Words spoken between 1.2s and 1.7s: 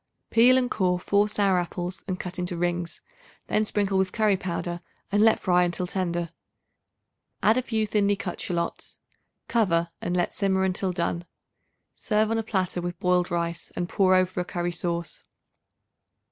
sour